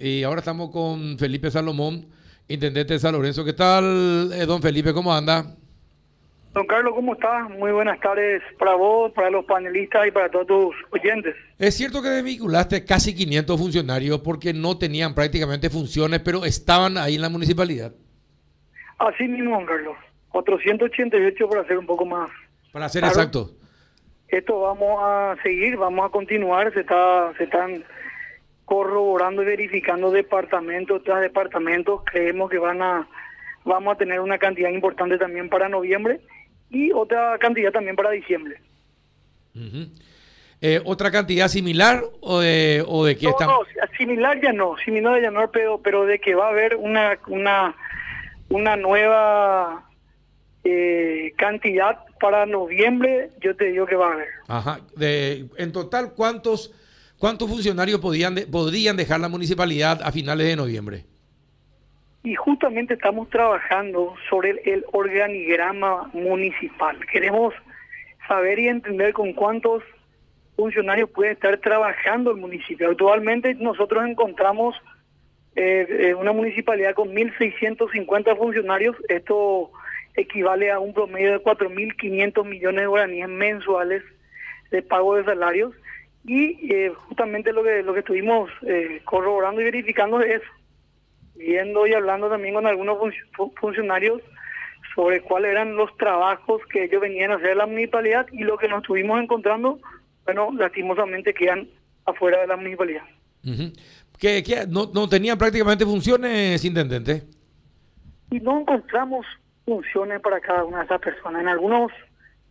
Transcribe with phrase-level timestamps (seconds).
[0.00, 2.06] Y ahora estamos con Felipe Salomón,
[2.48, 3.44] intendente de San Lorenzo.
[3.44, 4.94] ¿Qué tal, eh, don Felipe?
[4.94, 5.44] ¿Cómo anda?
[6.54, 7.50] Don Carlos, ¿cómo estás?
[7.50, 11.36] Muy buenas tardes para vos, para los panelistas y para todos tus oyentes.
[11.58, 17.16] Es cierto que desvinculaste casi 500 funcionarios porque no tenían prácticamente funciones, pero estaban ahí
[17.16, 17.92] en la municipalidad.
[18.96, 19.98] Así mismo, don Carlos.
[20.30, 22.30] 488 para ser un poco más.
[22.72, 23.50] Para ser exacto.
[24.28, 26.72] Esto vamos a seguir, vamos a continuar.
[26.72, 27.84] Se, está, se están
[28.70, 32.02] corroborando y verificando departamentos tras departamentos.
[32.04, 33.08] Creemos que van a
[33.64, 36.20] vamos a tener una cantidad importante también para noviembre
[36.70, 38.60] y otra cantidad también para diciembre.
[40.60, 43.46] Eh, ¿Otra cantidad similar o de, o de qué no, está?
[43.46, 43.58] No,
[43.98, 47.74] similar ya no, similar ya no, pero, pero de que va a haber una, una,
[48.50, 49.90] una nueva
[50.62, 54.28] eh, cantidad para noviembre, yo te digo que va a haber.
[54.46, 54.80] Ajá.
[54.94, 56.72] De, en total, ¿cuántos,
[57.20, 61.04] cuántos funcionarios podían podrían dejar la municipalidad a finales de noviembre?
[62.22, 66.98] y justamente estamos trabajando sobre el, organigrama municipal.
[67.10, 67.54] Queremos
[68.28, 69.82] saber y entender con cuántos
[70.56, 72.90] funcionarios puede estar trabajando el municipio.
[72.90, 74.76] Actualmente nosotros encontramos
[75.56, 78.96] eh, eh una municipalidad con 1.650 funcionarios.
[79.08, 79.70] Esto
[80.14, 84.02] equivale a un promedio de 4.500 millones de guaraníes mensuales
[84.70, 85.72] de pago de salarios.
[86.24, 90.42] Y eh, justamente lo que, lo que estuvimos eh, corroborando y verificando es
[91.34, 92.98] viendo y hablando también con algunos
[93.58, 94.20] funcionarios
[94.94, 98.58] sobre cuáles eran los trabajos que ellos venían a hacer en la municipalidad y lo
[98.58, 99.78] que nos estuvimos encontrando,
[100.24, 101.68] bueno, lastimosamente quedan
[102.04, 103.02] afuera de la municipalidad.
[104.18, 107.22] ¿Que, no, no tenían prácticamente funciones, intendente?
[108.30, 109.24] Y no encontramos
[109.64, 111.40] funciones para cada una de esas personas.
[111.40, 111.90] En algunos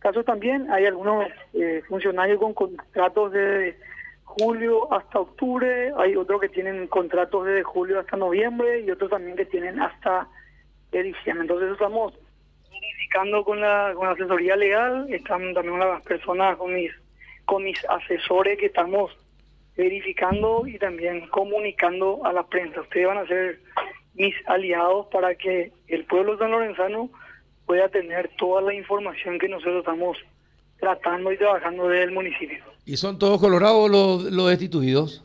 [0.00, 3.76] casos también hay algunos eh, funcionarios con contratos de
[4.24, 9.36] julio hasta octubre, hay otros que tienen contratos desde julio hasta noviembre y otros también
[9.36, 10.28] que tienen hasta
[10.92, 11.42] diciembre.
[11.42, 12.14] Entonces estamos
[12.70, 16.92] verificando con la, con asesoría legal, están también las personas con mis,
[17.44, 19.16] con mis asesores que estamos
[19.76, 22.80] verificando y también comunicando a la prensa.
[22.82, 23.60] Ustedes van a ser
[24.14, 27.10] mis aliados para que el pueblo san lorenzano
[27.70, 30.18] pueda tener toda la información que nosotros estamos
[30.80, 32.58] tratando y trabajando desde el municipio.
[32.84, 35.24] ¿Y son todos colorados los, los destituidos?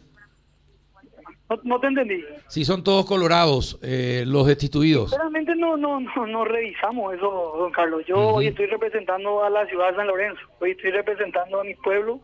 [1.63, 2.23] No, te entendí.
[2.47, 5.09] Si son todos colorados eh, los destituidos.
[5.17, 8.03] Realmente no, no, no, no revisamos eso, don Carlos.
[8.05, 10.41] Yo hoy estoy representando a la ciudad de San Lorenzo.
[10.59, 12.19] Hoy estoy representando a mi pueblo.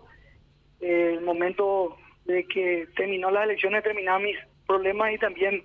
[0.82, 5.64] Eh, el momento de que terminó las elecciones, terminaron mis problemas y también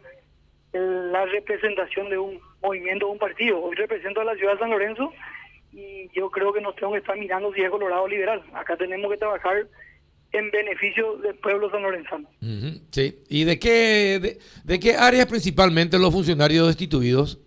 [0.73, 3.63] la representación de un movimiento, de un partido.
[3.63, 5.13] Hoy represento a la ciudad de San Lorenzo
[5.73, 8.43] y yo creo que nos tenemos que estar mirando si es Colorado liberal.
[8.55, 9.67] Acá tenemos que trabajar
[10.33, 12.29] en beneficio del pueblo san lorenzano.
[12.91, 13.19] sí.
[13.29, 17.41] ¿Y de qué, de, qué áreas principalmente los funcionarios destituidos?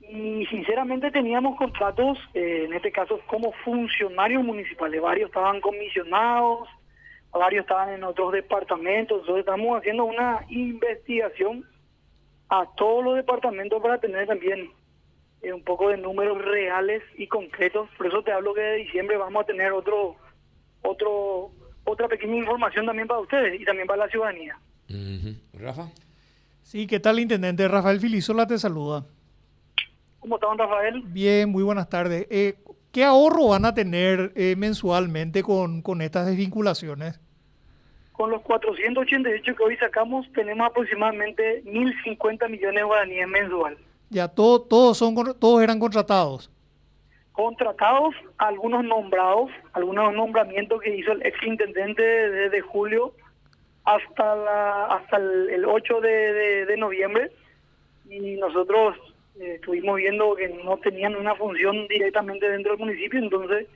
[0.00, 5.00] Y sinceramente teníamos contratos, eh, en este caso como funcionarios municipales.
[5.02, 6.68] Varios estaban comisionados,
[7.32, 9.20] varios estaban en otros departamentos.
[9.20, 11.64] Entonces estamos haciendo una investigación
[12.48, 14.70] a todos los departamentos para tener también
[15.42, 17.88] eh, un poco de números reales y concretos.
[17.96, 20.16] Por eso te hablo que de diciembre vamos a tener otro,
[20.82, 21.50] otro,
[21.84, 24.58] otra pequeña información también para ustedes y también para la ciudadanía.
[25.52, 25.88] Rafa.
[26.62, 27.68] Sí, ¿qué tal, intendente?
[27.68, 29.04] Rafael Filisola te saluda.
[30.20, 31.02] ¿Cómo está, Rafael?
[31.06, 32.26] Bien, muy buenas tardes.
[32.30, 32.56] Eh,
[32.92, 37.20] ¿Qué ahorro van a tener eh, mensualmente con, con estas desvinculaciones?
[38.18, 43.78] Con los 488 que hoy sacamos, tenemos aproximadamente 1.050 millones de guaraníes mensual.
[44.10, 46.50] Ya todo, todos son todos eran contratados.
[47.30, 53.12] Contratados, algunos nombrados, algunos nombramientos que hizo el ex intendente desde julio
[53.84, 57.30] hasta la hasta el, 8 de, noviembre
[58.10, 58.96] y nosotros
[59.38, 63.68] eh, estuvimos viendo que no tenían una función directamente dentro del municipio, entonces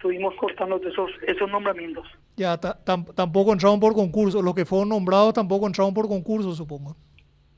[0.00, 2.06] estuvimos cortando esos esos nombramientos.
[2.34, 6.96] Ya, tampoco entraron por concurso, los que fueron nombrados tampoco entraron por concurso, supongo.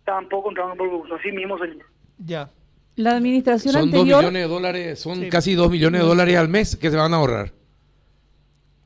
[0.04, 1.86] Tampoco entraron por concurso, así mismo señor.
[2.18, 2.50] Ya.
[2.96, 4.08] La administración son anterior...
[4.08, 7.14] Dos millones de dólares, son casi dos millones de dólares al mes que se van
[7.14, 7.52] a ahorrar.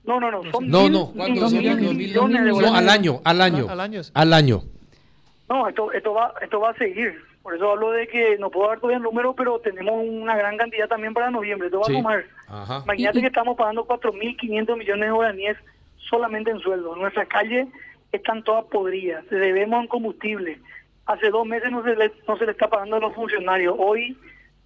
[0.05, 0.43] No, no, no.
[0.52, 1.12] Son no, no.
[1.12, 3.67] ¿Cuánto millones de No, al año, al año.
[3.70, 4.02] Al año.
[4.12, 4.62] Al año.
[5.49, 7.14] No, esto, esto, va, esto va a seguir.
[7.47, 10.57] Por eso hablo de que no puedo dar todavía el número, pero tenemos una gran
[10.57, 11.69] cantidad también para noviembre.
[11.69, 12.25] Esto va a tomar.
[12.83, 15.57] Imagínate que estamos pagando 4.500 millones de guaraníes
[16.11, 16.97] solamente en sueldo.
[16.97, 17.69] Nuestras calles
[18.11, 19.25] están todas podridas.
[19.31, 20.59] Debemos en combustible.
[21.05, 23.77] Hace dos meses no se le, no se le está pagando a los funcionarios.
[23.79, 24.19] Hoy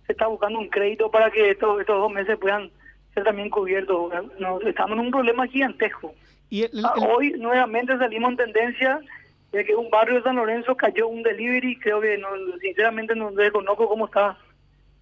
[0.07, 2.71] se está buscando un crédito para que estos, estos dos meses puedan
[3.13, 4.11] ser también cubiertos.
[4.67, 6.15] estamos en un problema gigantesco.
[6.49, 6.65] ¿Y
[7.07, 9.01] Hoy nuevamente salimos en tendencia
[9.53, 12.29] de que un barrio de San Lorenzo cayó un delivery, creo que no,
[12.61, 14.39] sinceramente no desconozco cómo está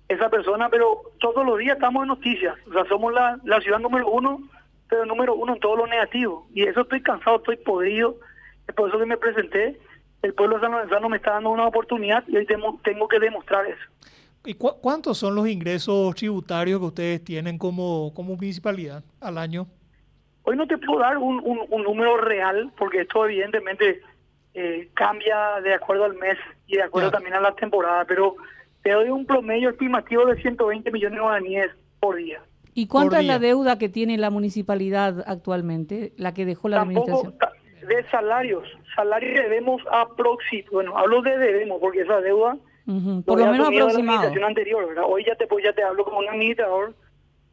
[0.09, 3.79] esa persona, pero todos los días estamos en noticias, o sea, somos la, la ciudad
[3.79, 4.41] número uno,
[4.89, 8.17] pero número uno en todo lo negativo, y eso estoy cansado, estoy podrido,
[8.67, 9.79] es por eso que me presenté,
[10.23, 13.21] el pueblo de San Lorenzo me está dando una oportunidad y hoy tengo, tengo que
[13.21, 13.83] demostrar eso.
[14.44, 19.67] ¿Y cuántos son los ingresos tributarios que ustedes tienen como, como municipalidad al año?
[20.44, 24.01] Hoy no te puedo dar un, un, número real, porque esto evidentemente
[24.55, 26.37] eh, cambia de acuerdo al mes
[26.67, 28.37] y de acuerdo también a la temporada, pero
[28.83, 32.41] te doy un promedio estimativo de 120 millones de guaraníes por día.
[32.75, 37.35] ¿Y cuánta es la deuda que tiene la municipalidad actualmente, la que dejó la administración?
[37.87, 42.56] De salarios, salarios debemos aproximadamente, bueno, hablo de debemos porque esa deuda
[43.27, 44.35] por lo menos aproximado.
[44.35, 45.05] La anterior, ¿verdad?
[45.06, 46.94] Hoy ya te, pues ya te hablo como un administrador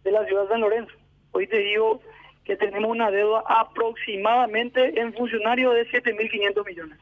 [0.04, 0.94] de la ciudad de San Lorenzo.
[1.32, 2.00] Hoy te digo
[2.46, 7.00] que tenemos una deuda aproximadamente en funcionario de 7.500 millones.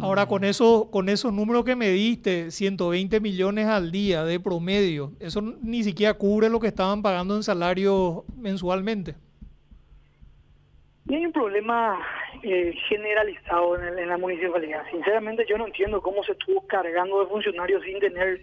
[0.00, 5.12] Ahora, con, eso, con esos números que me diste, 120 millones al día de promedio,
[5.18, 9.14] eso ni siquiera cubre lo que estaban pagando en salario mensualmente.
[11.08, 11.98] Y hay un problema
[12.44, 14.84] eh, generalizado en, la municipalidad.
[14.90, 18.40] Sinceramente, yo no entiendo cómo se estuvo cargando de funcionarios sin tener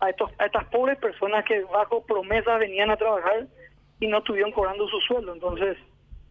[0.00, 3.46] a, estos, a estas pobres personas que bajo promesas venían a trabajar
[4.00, 5.32] y no estuvieron cobrando su sueldo.
[5.32, 5.76] Entonces,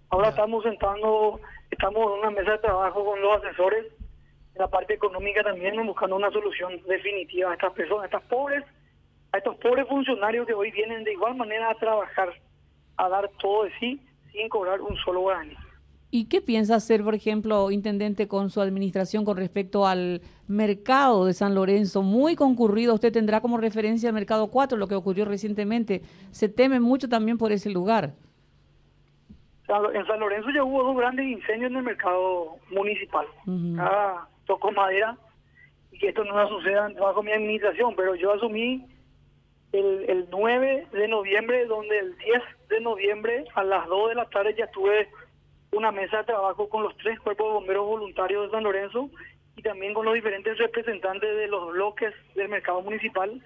[0.09, 1.39] ahora estamos sentando,
[1.69, 3.85] estamos en una mesa de trabajo con los asesores,
[4.55, 8.63] en la parte económica también, buscando una solución definitiva a estas personas, a estas pobres,
[9.31, 12.33] a estos pobres funcionarios que hoy vienen de igual manera a trabajar,
[12.97, 14.01] a dar todo de sí
[14.31, 15.55] sin cobrar un solo guaraní.
[16.11, 21.33] ¿Y qué piensa hacer, por ejemplo, intendente, con su administración con respecto al mercado de
[21.33, 22.01] San Lorenzo?
[22.01, 26.01] Muy concurrido, usted tendrá como referencia el mercado 4, lo que ocurrió recientemente.
[26.31, 28.13] Se teme mucho también por ese lugar.
[29.93, 33.27] En San Lorenzo ya hubo dos grandes incendios en el mercado municipal.
[34.47, 35.15] tocó madera
[35.91, 38.83] y que esto no suceda bajo mi administración, pero yo asumí
[39.73, 44.25] el, el 9 de noviembre, donde el 10 de noviembre a las 2 de la
[44.25, 45.07] tarde ya estuve
[45.71, 49.09] una mesa de trabajo con los tres cuerpos de bomberos voluntarios de San Lorenzo
[49.55, 53.41] y también con los diferentes representantes de los bloques del mercado municipal.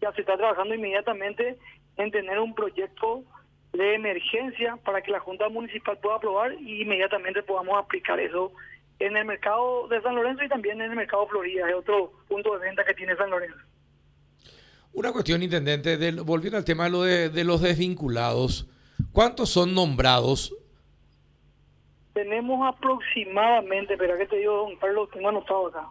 [0.00, 1.58] Ya se está trabajando inmediatamente
[1.96, 3.22] en tener un proyecto
[3.72, 8.52] de emergencia para que la Junta Municipal pueda aprobar y inmediatamente podamos aplicar eso
[8.98, 12.52] en el mercado de San Lorenzo y también en el mercado Florida, es otro punto
[12.54, 13.58] de venta que tiene San Lorenzo.
[14.92, 18.68] Una cuestión, intendente, volviendo al tema de, lo de los desvinculados,
[19.12, 20.54] ¿cuántos son nombrados
[22.12, 25.88] tenemos aproximadamente, espera que te digo, don Carlos, tengo anotado acá.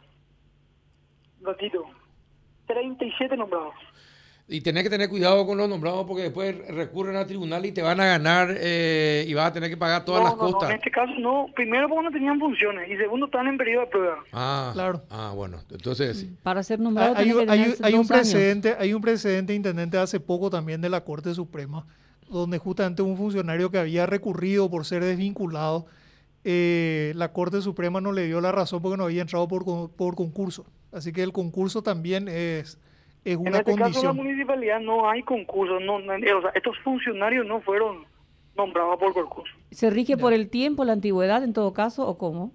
[1.39, 1.85] Un ratito.
[2.67, 3.73] 37 nombrados.
[4.51, 7.83] Y tenés que tener cuidado con los nombrados porque después recurren al tribunal y te
[7.83, 10.63] van a ganar eh, y vas a tener que pagar todas las costas.
[10.63, 11.45] No, en este caso no.
[11.55, 14.17] Primero porque no tenían funciones y segundo están en periodo de prueba.
[14.33, 15.03] Ah, claro.
[15.11, 15.59] Ah, bueno.
[15.69, 16.25] Entonces...
[16.41, 20.81] Para ser nombrado hay, hay, hay un precedente, hay un precedente, intendente, hace poco también
[20.81, 21.85] de la Corte Suprema,
[22.27, 25.85] donde justamente un funcionario que había recurrido por ser desvinculado
[26.43, 30.15] eh, la Corte Suprema no le dio la razón porque no había entrado por, por
[30.15, 30.65] concurso.
[30.91, 32.79] Así que el concurso también es,
[33.25, 33.93] es una en este condición.
[33.93, 35.79] Caso, en la municipalidad no hay concurso.
[35.79, 36.01] No, o
[36.41, 38.05] sea, estos funcionarios no fueron
[38.55, 39.53] nombrados por concurso.
[39.71, 42.53] ¿Se rige por el tiempo, la antigüedad en todo caso o cómo?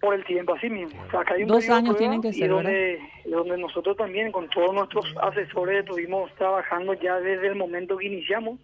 [0.00, 0.98] Por el tiempo, así mismo.
[1.46, 2.48] Dos años tienen que ser.
[2.48, 8.06] donde, donde nosotros también, con todos nuestros asesores, estuvimos trabajando ya desde el momento que
[8.06, 8.58] iniciamos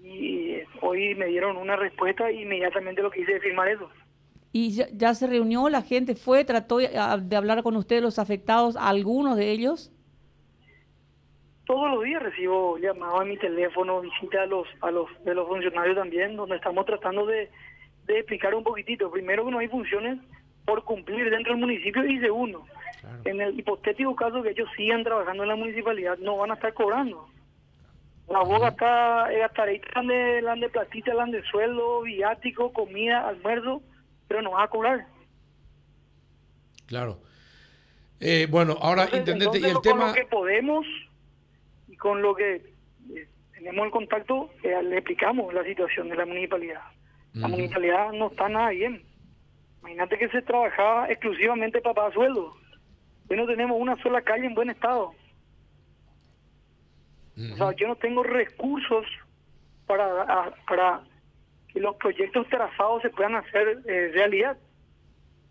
[0.00, 0.45] y
[0.82, 3.90] hoy me dieron una respuesta y inmediatamente lo que hice es firmar eso.
[4.52, 6.14] ¿Y ya, se reunió la gente?
[6.14, 6.44] ¿Fue?
[6.44, 9.92] ¿Trató de hablar con ustedes los afectados, algunos de ellos?
[11.66, 15.48] Todos los días recibo llamadas a mi teléfono, visita a los, a los de los
[15.48, 17.50] funcionarios también, donde estamos tratando de,
[18.06, 19.10] de explicar un poquitito.
[19.10, 20.18] Primero que no hay funciones
[20.64, 22.64] por cumplir dentro del municipio y segundo,
[23.24, 26.72] en el hipotético caso que ellos sigan trabajando en la municipalidad, no van a estar
[26.74, 27.28] cobrando.
[28.28, 33.82] La boga está gastadita de, la de platita, la de sueldo, viático, comida, almuerzo,
[34.26, 35.06] pero no va a cobrar.
[36.86, 37.20] Claro.
[38.20, 39.98] Eh, bueno, ahora, intendente, y el tema...
[40.00, 40.86] Con lo que podemos
[41.88, 42.54] y con lo que
[43.14, 46.82] eh, tenemos el contacto, eh, le explicamos la situación de la municipalidad.
[47.34, 49.04] La municipalidad no está nada bien.
[49.80, 52.56] Imagínate que se trabajaba exclusivamente para pagar sueldo.
[53.28, 55.12] Hoy no tenemos una sola calle en buen estado.
[57.36, 59.06] O sea, yo no tengo recursos
[59.86, 61.02] para, para
[61.68, 64.56] que los proyectos trazados se puedan hacer eh, realidad.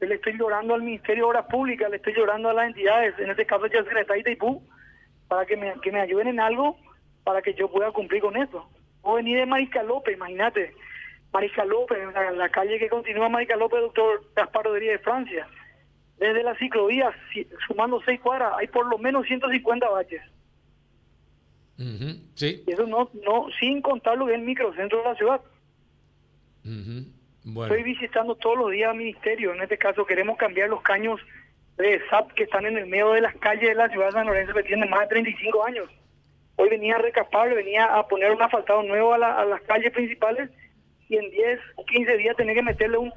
[0.02, 3.18] Yo le estoy llorando al Ministerio de Obras Públicas, le estoy llorando a las entidades,
[3.20, 4.64] en este caso ya el de Itaipú,
[5.28, 6.78] para que me, que me ayuden en algo
[7.24, 8.68] para que yo pueda cumplir con esto.
[9.02, 10.74] O venir de Marica López, imagínate.
[11.32, 15.48] Marica López, la, la calle que continúa Marica López, doctor Gaspar de Francia.
[16.18, 17.12] Desde la ciclovía,
[17.68, 20.22] sumando seis cuadras, hay por lo menos 150 baches.
[22.36, 22.64] Sí.
[22.66, 25.42] Y eso no, no, sin contar lo que es el microcentro de la ciudad.
[26.64, 29.54] Estoy visitando todos los días al ministerio.
[29.54, 31.20] En este caso queremos cambiar los caños
[31.78, 34.28] de SAP que están en el medio de las calles de la ciudad de San
[34.28, 35.90] Lorenzo que tienen más de 35 años.
[36.56, 40.50] Hoy venía a recapar, venía a poner un asfaltado nuevo a, a las calles principales
[41.10, 43.14] y en 10 o 15 días tener que meterle un,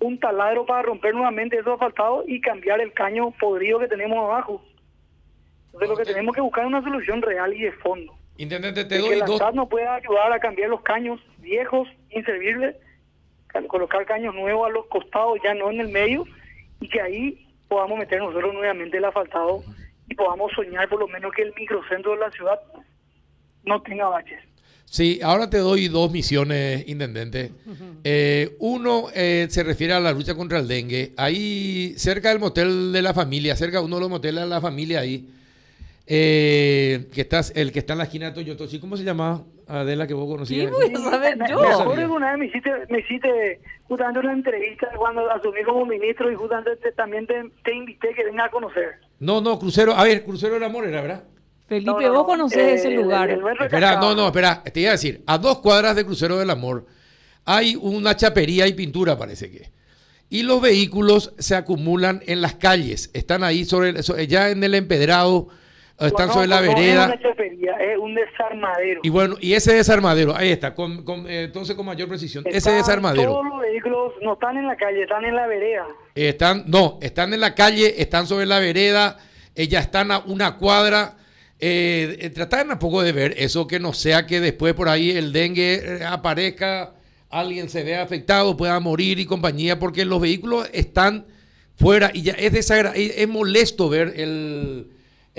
[0.00, 4.62] un taladro para romper nuevamente esos asfaltados y cambiar el caño podrido que tenemos abajo.
[5.72, 8.14] Entonces lo que tenemos que buscar es una solución real y de fondo.
[8.36, 12.76] Intendente, te doy que la no puede ayudar a cambiar los caños viejos, inservibles,
[13.68, 16.24] colocar caños nuevos a los costados, ya no en el medio,
[16.80, 19.62] y que ahí podamos meter nosotros nuevamente el asfaltado
[20.08, 22.58] y podamos soñar por lo menos que el microcentro de la ciudad
[23.64, 24.40] no tenga baches.
[24.86, 27.52] Sí, ahora te doy dos misiones, intendente.
[28.02, 31.12] Eh, uno eh, se refiere a la lucha contra el dengue.
[31.16, 34.60] Ahí, cerca del motel de la familia, cerca de uno de los moteles de la
[34.60, 35.28] familia ahí,
[36.12, 39.44] eh, que estás, el que está en la esquina de Toyoto, ¿cómo se llama?
[39.68, 40.68] Adela, que vos conocías.
[40.68, 42.12] Sí, voy a saber yo.
[42.12, 46.90] Una vez me hiciste, me hiciste justamente una entrevista cuando asumí como ministro y justamente
[46.96, 48.96] también te, te invité que venga a conocer.
[49.20, 51.24] No, no, Crucero, a ver, Crucero del Amor era, ¿verdad?
[51.68, 53.30] Felipe, vos conocés ese eh, lugar.
[53.30, 56.86] espera, no, no, espera, te iba a decir, a dos cuadras de Crucero del Amor
[57.44, 59.70] hay una chapería y pintura, parece que.
[60.28, 63.94] Y los vehículos se acumulan en las calles, están ahí sobre,
[64.26, 65.48] ya en el empedrado,
[66.00, 67.04] están sobre la vereda.
[67.04, 69.00] es una chapería, es un desarmadero.
[69.02, 73.30] Y bueno, y ese desarmadero, ahí está, con, eh, entonces con mayor precisión, ese desarmadero.
[73.30, 75.86] Todos los vehículos no están en la calle, están en la vereda.
[76.14, 79.18] Están, no, están en la calle, están sobre la vereda,
[79.54, 81.16] ellas están a una cuadra
[81.62, 85.10] eh, eh, tratar un poco de ver eso que no sea que después por ahí
[85.10, 86.94] el dengue eh, aparezca,
[87.28, 91.26] alguien se vea afectado, pueda morir y compañía, porque los vehículos están
[91.76, 94.86] fuera y ya es es molesto ver el,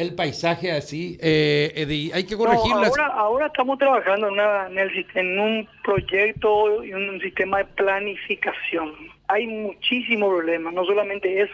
[0.02, 1.18] el paisaje así.
[1.22, 2.92] Eh, hay que corregirlas.
[3.14, 4.40] ahora, estamos trabajando en,
[4.72, 8.94] en, el, en un proyecto y un sistema de planificación.
[9.28, 11.54] Hay muchísimos problemas, no solamente eso.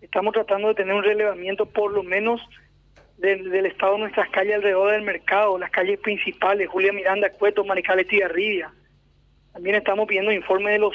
[0.00, 2.40] Estamos tratando de tener un relevamiento por lo menos
[3.18, 8.06] del, estado de nuestras calles alrededor del mercado, las calles principales, Julia Miranda, Cueto, Manicales
[8.12, 8.72] y Garribia.
[9.52, 10.94] También estamos pidiendo informe de los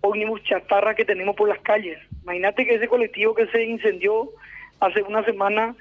[0.00, 1.98] ómnibus chatarra que tenemos por las calles.
[2.22, 4.30] Imagínate que ese colectivo que se incendió
[4.80, 5.76] hace una semana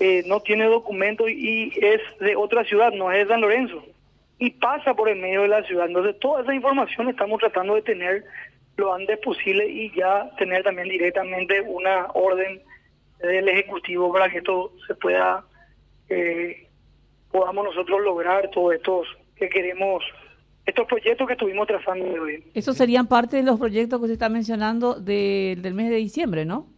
[0.00, 3.84] eh, no tiene documento y es de otra ciudad, no es de San Lorenzo.
[4.38, 5.86] Y pasa por el medio de la ciudad.
[5.86, 8.24] Entonces, toda esa información estamos tratando de tener
[8.76, 12.60] lo antes posible y ya tener también directamente una orden
[13.20, 15.44] del Ejecutivo para que esto se pueda,
[16.08, 16.68] eh,
[17.30, 20.02] podamos nosotros lograr todos estos que queremos,
[20.66, 22.44] estos proyectos que estuvimos trazando hoy.
[22.54, 26.73] Esos serían parte de los proyectos que se está mencionando del mes de diciembre, ¿no?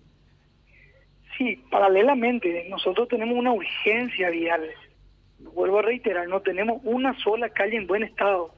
[1.37, 4.71] Sí, paralelamente, nosotros tenemos una urgencia vial.
[5.38, 8.55] Vuelvo a reiterar, no tenemos una sola calle en buen estado.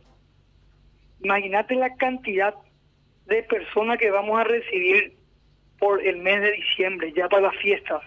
[1.23, 2.55] Imagínate la cantidad
[3.27, 5.15] de personas que vamos a recibir
[5.79, 8.03] por el mes de diciembre, ya para las fiestas.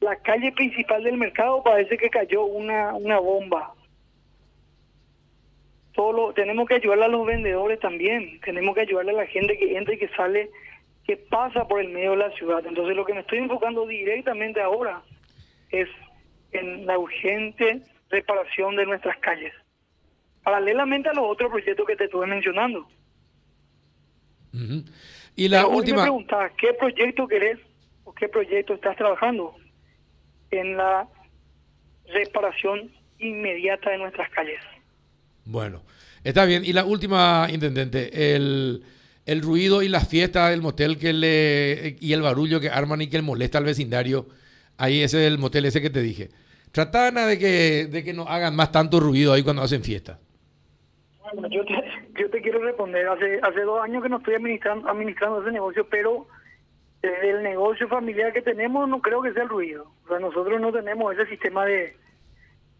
[0.00, 3.74] La calle principal del mercado parece que cayó una, una bomba.
[5.94, 9.76] Solo tenemos que ayudarle a los vendedores también, tenemos que ayudarle a la gente que
[9.76, 10.48] entra y que sale,
[11.08, 12.64] que pasa por el medio de la ciudad.
[12.66, 15.02] Entonces lo que me estoy enfocando directamente ahora
[15.70, 15.88] es
[16.52, 19.54] en la urgente reparación de nuestras calles,
[20.42, 22.86] paralelamente a los otros proyectos que te estuve mencionando.
[25.34, 26.04] Y la última.
[26.04, 26.26] Me
[26.58, 27.58] ¿qué proyecto querés
[28.04, 29.54] o qué proyecto estás trabajando
[30.50, 31.08] en la
[32.12, 34.60] reparación inmediata de nuestras calles?
[35.46, 35.82] Bueno,
[36.22, 36.66] está bien.
[36.66, 38.84] Y la última, intendente, el,
[39.28, 43.10] el ruido y las fiestas del motel que le y el barullo que arman y
[43.10, 44.26] que molesta al vecindario.
[44.78, 46.30] Ahí ese es el motel ese que te dije.
[46.72, 50.18] Tratan de que, de que no hagan más tanto ruido ahí cuando hacen fiesta.
[51.34, 51.74] Bueno, yo te,
[52.18, 53.06] yo te quiero responder.
[53.06, 56.26] Hace hace dos años que no estoy administrando, administrando ese negocio, pero
[57.02, 59.92] el negocio familiar que tenemos no creo que sea el ruido.
[60.06, 61.94] O sea, nosotros no tenemos ese sistema de,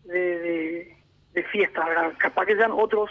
[0.05, 0.97] de,
[1.35, 1.85] de, fiesta.
[2.17, 3.11] Capaz que sean otros.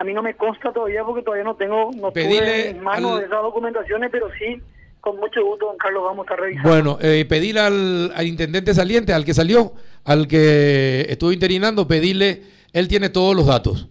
[0.00, 3.26] A mí no me consta todavía porque todavía no tengo no tuve en mano de
[3.26, 4.58] esas documentaciones, pero sí,
[4.98, 6.70] con mucho gusto, don Carlos, vamos a estar revisando.
[6.70, 9.74] Bueno, eh, pedirle al, al intendente saliente, al que salió,
[10.06, 13.90] al que estuvo interinando, pedirle, él tiene todos los datos.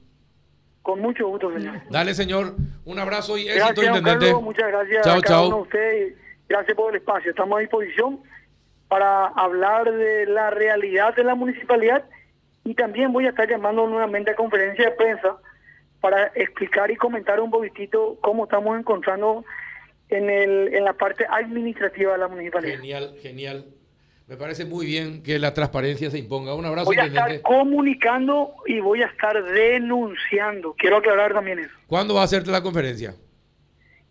[0.82, 1.80] Con mucho gusto, señor.
[1.92, 2.56] Dale, señor.
[2.86, 4.34] Un abrazo y éxito, intendente.
[4.34, 6.18] muchas gracias a cada uno de ustedes.
[6.48, 7.30] Gracias por el espacio.
[7.30, 8.20] Estamos a disposición
[8.88, 12.04] para hablar de la realidad de la municipalidad
[12.64, 15.38] y también voy a estar llamando nuevamente a conferencia de prensa
[16.02, 19.44] para explicar y comentar un poquitito cómo estamos encontrando
[20.10, 22.76] en, el, en la parte administrativa de la municipalidad.
[22.76, 23.66] Genial, genial.
[24.28, 26.54] Me parece muy bien que la transparencia se imponga.
[26.54, 30.76] Un abrazo, Voy a estar comunicando y voy a estar denunciando.
[30.78, 31.74] Quiero aclarar también eso.
[31.88, 33.16] ¿Cuándo va a hacerte la conferencia?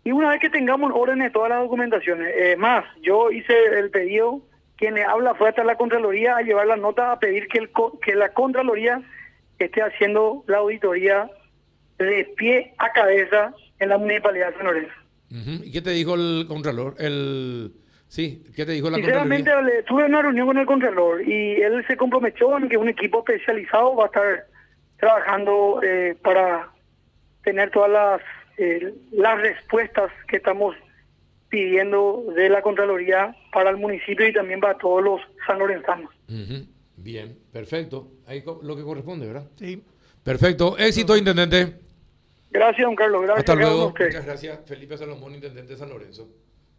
[0.03, 3.89] Y una vez que tengamos orden de todas las documentaciones, eh, más, yo hice el
[3.91, 4.41] pedido,
[4.75, 7.69] quien le habla fue hasta la Contraloría a llevar la nota a pedir que, el,
[8.01, 9.01] que la Contraloría
[9.57, 11.29] esté haciendo la auditoría
[12.05, 14.93] de pie a cabeza en la Municipalidad de San Lorenzo.
[15.63, 16.95] ¿Y qué te dijo el Contralor?
[16.97, 17.73] El...
[18.07, 19.51] Sí, ¿qué te dijo la Sinceramente,
[19.87, 23.95] tuve una reunión con el Contralor y él se comprometió en que un equipo especializado
[23.95, 24.45] va a estar
[24.97, 26.71] trabajando eh, para
[27.43, 28.21] tener todas las
[28.57, 30.75] eh, las respuestas que estamos
[31.49, 36.11] pidiendo de la Contraloría para el municipio y también para todos los sanlorenzanos.
[36.97, 38.11] Bien, perfecto.
[38.27, 39.47] Ahí lo que corresponde, ¿verdad?
[39.55, 39.83] Sí.
[40.23, 40.77] Perfecto.
[40.77, 41.88] Éxito, intendente.
[42.51, 43.21] Gracias, don Carlos.
[43.21, 43.39] Gracias.
[43.39, 43.93] Hasta luego.
[43.97, 44.59] Muchas gracias.
[44.65, 46.27] Felipe Salomón, intendente de San Lorenzo.